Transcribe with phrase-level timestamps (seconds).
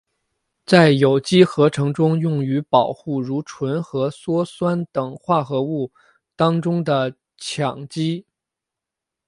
[0.65, 5.91] 在有机合成中用于保护如醇和羧酸等化合物
[6.35, 8.25] 当中的羟基。